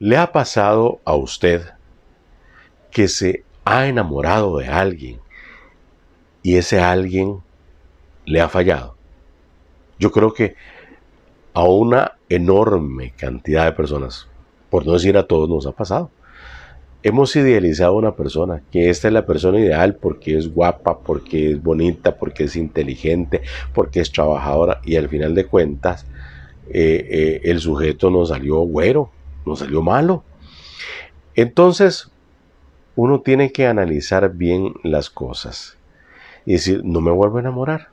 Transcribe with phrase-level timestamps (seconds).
[0.00, 1.62] ¿Le ha pasado a usted
[2.90, 5.20] que se ha enamorado de alguien
[6.42, 7.38] y ese alguien
[8.26, 8.96] le ha fallado?
[10.00, 10.56] Yo creo que
[11.52, 14.26] a una enorme cantidad de personas,
[14.68, 16.10] por no decir a todos, nos ha pasado.
[17.04, 21.52] Hemos idealizado a una persona, que esta es la persona ideal porque es guapa, porque
[21.52, 23.42] es bonita, porque es inteligente,
[23.72, 26.04] porque es trabajadora y al final de cuentas
[26.68, 29.12] eh, eh, el sujeto nos salió güero,
[29.46, 30.24] nos salió malo.
[31.34, 32.10] Entonces,
[32.96, 35.76] uno tiene que analizar bien las cosas
[36.46, 37.88] y decir, no me vuelvo a enamorar,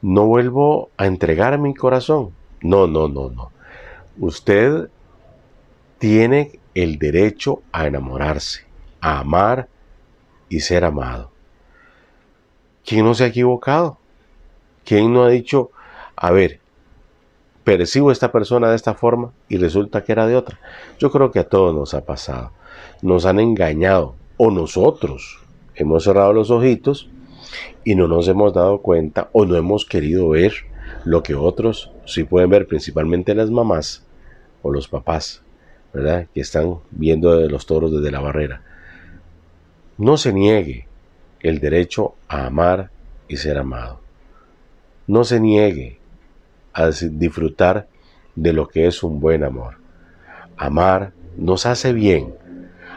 [0.00, 2.32] no vuelvo a entregar mi corazón.
[2.60, 3.52] No, no, no, no.
[4.18, 4.88] Usted
[5.98, 8.64] tiene el derecho a enamorarse,
[9.00, 9.68] a amar
[10.48, 11.30] y ser amado.
[12.84, 13.98] ¿Quién no se ha equivocado?
[14.84, 15.70] ¿Quién no ha dicho,
[16.16, 16.60] a ver,
[17.64, 20.58] percibo a esta persona de esta forma y resulta que era de otra.
[20.98, 22.50] Yo creo que a todos nos ha pasado.
[23.02, 25.40] Nos han engañado o nosotros
[25.74, 27.08] hemos cerrado los ojitos
[27.84, 30.52] y no nos hemos dado cuenta o no hemos querido ver
[31.04, 34.04] lo que otros sí pueden ver, principalmente las mamás
[34.62, 35.42] o los papás,
[35.92, 36.26] ¿verdad?
[36.34, 38.62] Que están viendo los toros desde la barrera.
[39.98, 40.86] No se niegue
[41.40, 42.90] el derecho a amar
[43.28, 44.00] y ser amado.
[45.06, 45.98] No se niegue
[46.72, 47.88] a disfrutar
[48.34, 49.76] de lo que es un buen amor.
[50.56, 52.34] Amar nos hace bien.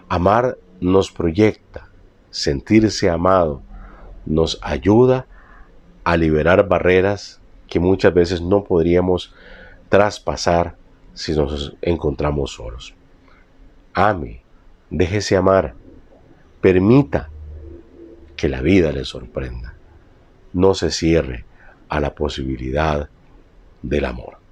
[0.09, 1.89] Amar nos proyecta.
[2.29, 3.61] Sentirse amado
[4.25, 5.27] nos ayuda
[6.03, 9.33] a liberar barreras que muchas veces no podríamos
[9.89, 10.75] traspasar
[11.13, 12.93] si nos encontramos solos.
[13.93, 14.43] Ame,
[14.89, 15.73] déjese amar,
[16.61, 17.29] permita
[18.35, 19.75] que la vida le sorprenda.
[20.53, 21.45] No se cierre
[21.89, 23.09] a la posibilidad
[23.89, 24.44] del amor.